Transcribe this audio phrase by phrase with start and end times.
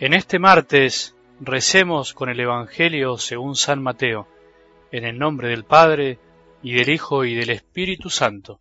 [0.00, 4.28] En este martes recemos con el Evangelio según San Mateo,
[4.92, 6.20] en el nombre del Padre,
[6.62, 8.60] y del Hijo, y del Espíritu Santo.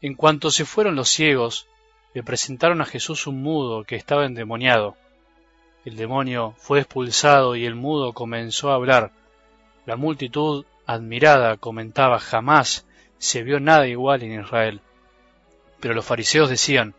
[0.00, 1.66] En cuanto se fueron los ciegos,
[2.14, 4.96] le presentaron a Jesús un mudo que estaba endemoniado.
[5.84, 9.12] El demonio fue expulsado y el mudo comenzó a hablar.
[9.84, 12.86] La multitud, admirada, comentaba jamás
[13.18, 14.80] se vio nada igual en Israel.
[15.80, 16.94] Pero los fariseos decían,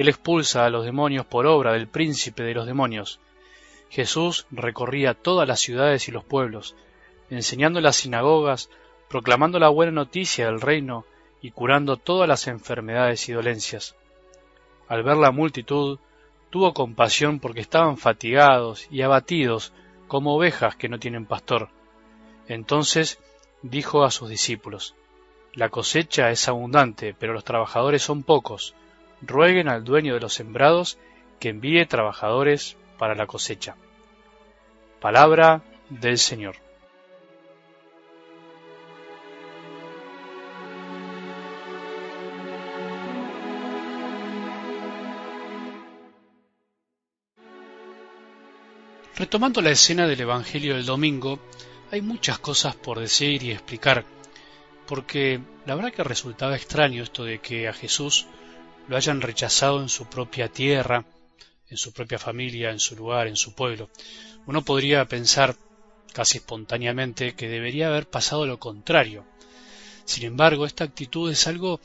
[0.00, 3.20] él expulsa a los demonios por obra del príncipe de los demonios.
[3.90, 6.74] Jesús recorría todas las ciudades y los pueblos,
[7.28, 8.70] enseñando en las sinagogas,
[9.10, 11.04] proclamando la buena noticia del reino
[11.42, 13.94] y curando todas las enfermedades y dolencias.
[14.88, 15.98] Al ver la multitud,
[16.48, 19.74] tuvo compasión porque estaban fatigados y abatidos
[20.08, 21.68] como ovejas que no tienen pastor.
[22.48, 23.18] Entonces
[23.60, 24.94] dijo a sus discípulos,
[25.52, 28.74] La cosecha es abundante, pero los trabajadores son pocos
[29.22, 30.98] rueguen al dueño de los sembrados
[31.38, 33.76] que envíe trabajadores para la cosecha.
[35.00, 36.56] Palabra del Señor.
[49.16, 51.40] Retomando la escena del Evangelio del domingo,
[51.90, 54.06] hay muchas cosas por decir y explicar,
[54.86, 58.26] porque la verdad que resultaba extraño esto de que a Jesús
[58.90, 61.04] lo hayan rechazado en su propia tierra,
[61.68, 63.88] en su propia familia, en su lugar, en su pueblo.
[64.46, 65.54] Uno podría pensar
[66.12, 69.24] casi espontáneamente que debería haber pasado lo contrario.
[70.04, 71.80] Sin embargo, esta actitud es algo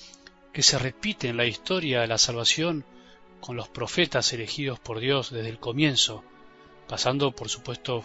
[0.51, 2.83] que se repite en la historia de la salvación
[3.39, 6.23] con los profetas elegidos por Dios desde el comienzo,
[6.87, 8.03] pasando por supuesto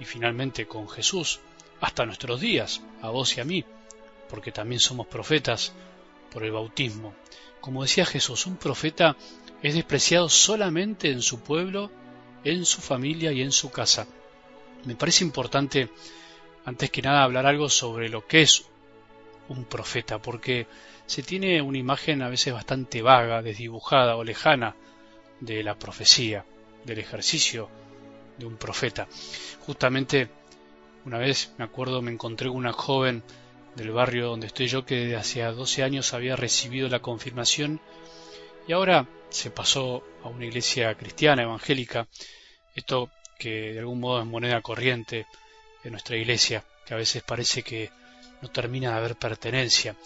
[0.00, 1.38] y finalmente con Jesús
[1.80, 3.64] hasta nuestros días, a vos y a mí,
[4.28, 5.72] porque también somos profetas
[6.34, 7.14] por el bautismo.
[7.60, 9.16] Como decía Jesús, un profeta
[9.62, 11.90] es despreciado solamente en su pueblo,
[12.42, 14.06] en su familia y en su casa.
[14.84, 15.88] Me parece importante,
[16.66, 18.66] antes que nada, hablar algo sobre lo que es
[19.48, 20.66] un profeta, porque
[21.06, 24.74] se tiene una imagen a veces bastante vaga, desdibujada o lejana
[25.40, 26.44] de la profecía,
[26.84, 27.68] del ejercicio
[28.36, 29.06] de un profeta.
[29.64, 30.28] Justamente
[31.04, 33.22] una vez, me acuerdo, me encontré con una joven
[33.76, 37.80] del barrio donde estoy yo que desde hace 12 años había recibido la confirmación
[38.66, 42.06] y ahora se pasó a una iglesia cristiana, evangélica,
[42.74, 45.26] esto que de algún modo es moneda corriente
[45.82, 47.90] en nuestra iglesia, que a veces parece que
[48.40, 49.96] no termina de haber pertenencia.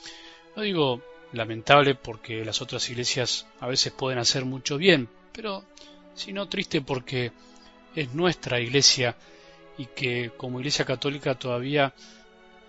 [0.56, 1.03] No digo
[1.33, 5.65] lamentable porque las otras iglesias a veces pueden hacer mucho bien, pero
[6.15, 7.33] sino triste porque
[7.95, 9.15] es nuestra iglesia
[9.77, 11.95] y que como iglesia católica todavía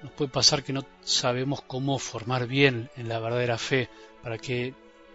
[0.01, 3.89] nos puede pasar que no sabemos cómo formar bien en la verdadera fe
[4.23, 4.73] para que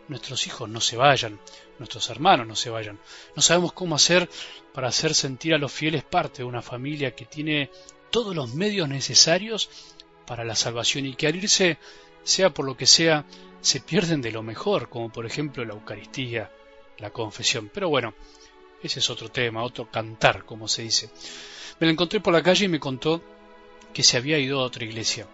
[0.08, 1.38] nuestros hijos no se vayan,
[1.78, 2.98] nuestros hermanos no se vayan.
[3.34, 4.28] No sabemos cómo hacer
[4.72, 7.70] para hacer sentir a los fieles parte de una familia que tiene
[8.10, 9.70] todos los medios necesarios
[10.26, 11.78] para la salvación y que al irse,
[12.22, 13.24] sea por lo que sea,
[13.60, 16.50] se pierden de lo mejor, como por ejemplo la Eucaristía,
[16.98, 17.70] la confesión.
[17.72, 18.14] Pero bueno,
[18.82, 21.10] ese es otro tema, otro cantar, como se dice.
[21.80, 23.22] Me la encontré por la calle y me contó
[23.94, 25.26] que se había ido a otra iglesia.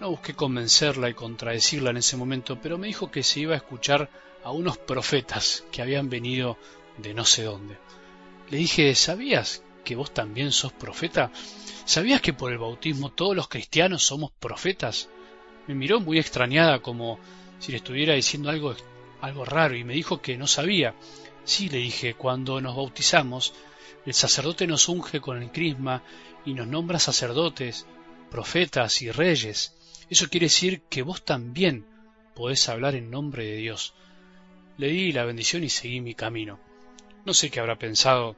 [0.00, 3.58] No busqué convencerla y contradecirla en ese momento, pero me dijo que se iba a
[3.58, 4.08] escuchar
[4.42, 6.56] a unos profetas que habían venido
[6.96, 7.76] de no sé dónde.
[8.50, 11.30] Le dije, ¿sabías que vos también sos profeta?
[11.84, 15.08] ¿Sabías que por el bautismo todos los cristianos somos profetas?
[15.66, 17.18] Me miró muy extrañada como
[17.58, 18.74] si le estuviera diciendo algo,
[19.20, 20.94] algo raro y me dijo que no sabía.
[21.44, 23.54] Sí, le dije, cuando nos bautizamos,
[24.04, 26.02] el sacerdote nos unge con el crisma
[26.44, 27.86] y nos nombra sacerdotes,
[28.30, 29.74] profetas y reyes.
[30.10, 31.86] Eso quiere decir que vos también
[32.34, 33.94] podés hablar en nombre de Dios.
[34.76, 36.58] Le di la bendición y seguí mi camino.
[37.24, 38.36] No sé qué habrá pensado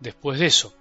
[0.00, 0.76] después de eso.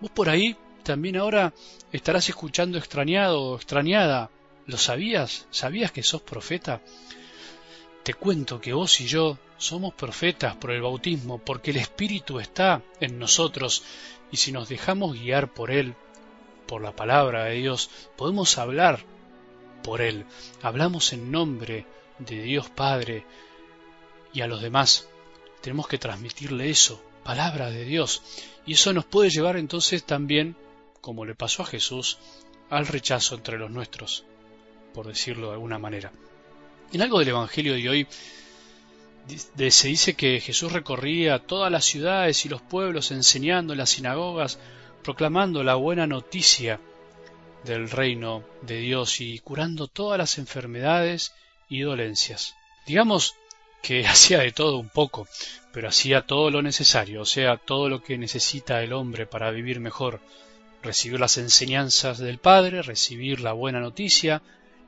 [0.00, 1.54] Vos por ahí también ahora
[1.92, 4.30] estarás escuchando extrañado o extrañada.
[4.66, 5.46] ¿Lo sabías?
[5.50, 6.82] ¿Sabías que sos profeta?
[8.06, 12.80] Te cuento que vos y yo somos profetas por el bautismo, porque el Espíritu está
[13.00, 13.82] en nosotros,
[14.30, 15.96] y si nos dejamos guiar por Él,
[16.68, 19.00] por la palabra de Dios, podemos hablar
[19.82, 20.24] por Él.
[20.62, 21.84] Hablamos en nombre
[22.20, 23.26] de Dios Padre
[24.32, 25.08] y a los demás.
[25.60, 28.22] Tenemos que transmitirle eso, palabra de Dios.
[28.66, 30.54] Y eso nos puede llevar entonces también,
[31.00, 32.18] como le pasó a Jesús,
[32.70, 34.24] al rechazo entre los nuestros,
[34.94, 36.12] por decirlo de alguna manera.
[36.92, 38.06] En algo del Evangelio de hoy
[39.70, 44.58] se dice que Jesús recorría todas las ciudades y los pueblos enseñando en las sinagogas,
[45.02, 46.80] proclamando la buena noticia
[47.64, 51.34] del reino de Dios y curando todas las enfermedades
[51.68, 52.54] y dolencias.
[52.86, 53.34] Digamos
[53.82, 55.26] que hacía de todo un poco,
[55.72, 59.80] pero hacía todo lo necesario, o sea, todo lo que necesita el hombre para vivir
[59.80, 60.20] mejor,
[60.82, 64.40] recibir las enseñanzas del Padre, recibir la buena noticia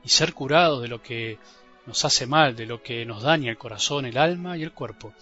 [0.03, 1.37] y ser curado de lo que
[1.85, 5.13] nos hace mal, de lo que nos daña el corazón, el alma y el cuerpo.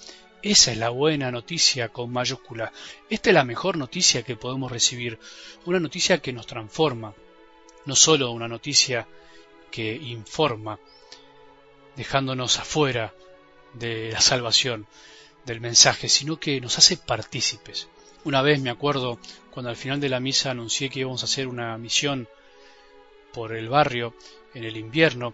[0.42, 2.72] Esa es la buena noticia con mayúscula.
[3.10, 5.20] Esta es la mejor noticia que podemos recibir,
[5.66, 7.14] una noticia que nos transforma,
[7.86, 9.08] no solo una noticia
[9.72, 10.80] que informa,
[11.96, 13.14] dejándonos afuera
[13.74, 14.88] de la salvación,
[15.46, 17.88] del mensaje, sino que nos hace partícipes.
[18.24, 19.20] Una vez me acuerdo
[19.52, 22.28] cuando al final de la misa anuncié que íbamos a hacer una misión
[23.34, 24.14] por el barrio
[24.54, 25.34] en el invierno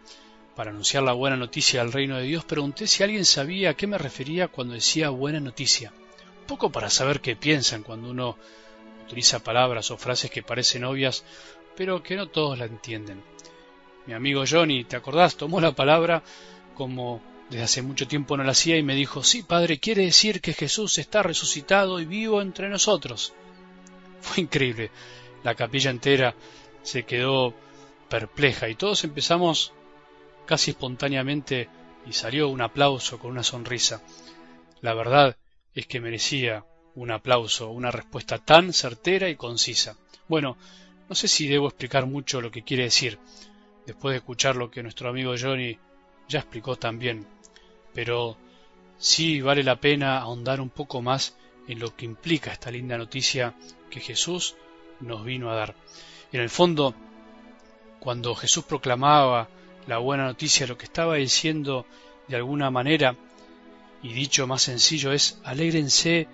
[0.55, 3.87] para anunciar la buena noticia del reino de Dios, pregunté si alguien sabía a qué
[3.87, 5.91] me refería cuando decía buena noticia.
[6.47, 8.37] Poco para saber qué piensan cuando uno
[9.05, 11.23] utiliza palabras o frases que parecen obvias,
[11.75, 13.23] pero que no todos la entienden.
[14.05, 15.37] Mi amigo Johnny, ¿te acordás?
[15.37, 16.23] Tomó la palabra
[16.75, 20.41] como desde hace mucho tiempo no la hacía y me dijo, sí, padre, quiere decir
[20.41, 23.33] que Jesús está resucitado y vivo entre nosotros.
[24.21, 24.91] Fue increíble.
[25.43, 26.35] La capilla entera
[26.81, 27.53] se quedó
[28.09, 29.73] perpleja y todos empezamos
[30.45, 31.69] casi espontáneamente
[32.05, 34.01] y salió un aplauso con una sonrisa.
[34.81, 35.37] La verdad
[35.73, 39.95] es que merecía un aplauso, una respuesta tan certera y concisa.
[40.27, 40.57] Bueno,
[41.09, 43.19] no sé si debo explicar mucho lo que quiere decir,
[43.85, 45.77] después de escuchar lo que nuestro amigo Johnny
[46.27, 47.27] ya explicó también,
[47.93, 48.37] pero
[48.97, 51.35] sí vale la pena ahondar un poco más
[51.67, 53.55] en lo que implica esta linda noticia
[53.89, 54.55] que Jesús
[54.99, 55.75] nos vino a dar.
[56.31, 56.95] En el fondo,
[57.99, 59.47] cuando Jesús proclamaba
[59.87, 61.85] la buena noticia, lo que estaba diciendo
[62.27, 63.15] de alguna manera,
[64.01, 66.27] y dicho más sencillo, es alégrense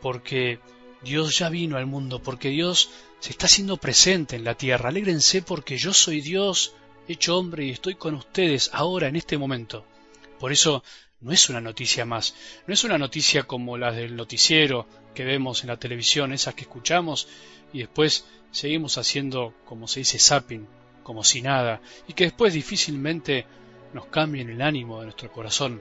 [0.00, 0.60] porque
[1.02, 2.90] Dios ya vino al mundo, porque Dios
[3.20, 4.90] se está haciendo presente en la tierra.
[4.90, 6.74] Alégrense porque yo soy Dios
[7.08, 9.84] hecho hombre y estoy con ustedes ahora, en este momento.
[10.38, 10.82] Por eso
[11.20, 12.34] no es una noticia más,
[12.66, 16.62] no es una noticia como las del noticiero que vemos en la televisión, esas que
[16.62, 17.28] escuchamos
[17.72, 20.66] y después seguimos haciendo, como se dice, zapping,
[21.04, 23.46] como si nada, y que después difícilmente
[23.92, 25.80] nos cambien el ánimo de nuestro corazón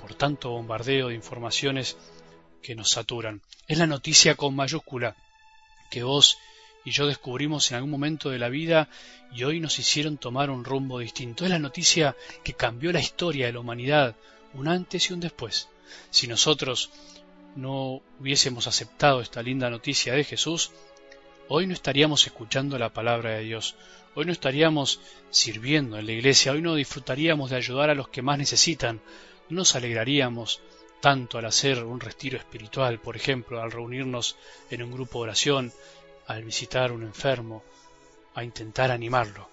[0.00, 1.98] por tanto bombardeo de informaciones
[2.62, 3.42] que nos saturan.
[3.68, 5.14] Es la noticia con mayúscula
[5.90, 6.38] que vos
[6.84, 8.88] y yo descubrimos en algún momento de la vida
[9.32, 11.44] y hoy nos hicieron tomar un rumbo distinto.
[11.44, 14.16] Es la noticia que cambió la historia de la humanidad,
[14.54, 15.68] un antes y un después.
[16.10, 16.90] Si nosotros
[17.56, 20.70] no hubiésemos aceptado esta linda noticia de Jesús,
[21.52, 23.74] hoy no estaríamos escuchando la palabra de Dios,
[24.14, 25.00] hoy no estaríamos
[25.30, 29.00] sirviendo en la iglesia, hoy no disfrutaríamos de ayudar a los que más necesitan,
[29.48, 30.60] no nos alegraríamos
[31.00, 34.36] tanto al hacer un retiro espiritual, por ejemplo, al reunirnos
[34.70, 35.72] en un grupo de oración,
[36.28, 37.64] al visitar un enfermo,
[38.36, 39.48] a intentar animarlo.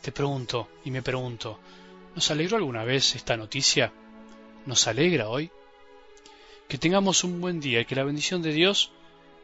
[0.00, 1.60] Te pregunto y me pregunto,
[2.14, 3.92] ¿nos alegró alguna vez esta noticia?
[4.64, 5.50] ¿Nos alegra hoy?
[6.66, 8.90] Que tengamos un buen día y que la bendición de Dios